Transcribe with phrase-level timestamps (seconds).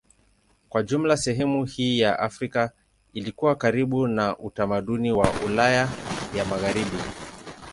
[0.69, 2.71] Kwa jumla sehemu hii ya Afrika
[3.13, 5.89] ilikuwa karibu na utamaduni wa Ulaya
[6.35, 6.97] ya Magharibi.